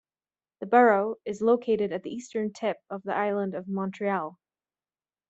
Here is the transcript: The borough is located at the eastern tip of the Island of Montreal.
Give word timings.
The 0.61 0.65
borough 0.65 1.17
is 1.25 1.43
located 1.43 1.91
at 1.91 2.01
the 2.01 2.09
eastern 2.09 2.53
tip 2.53 2.77
of 2.89 3.03
the 3.03 3.13
Island 3.15 3.53
of 3.53 3.67
Montreal. 3.67 4.35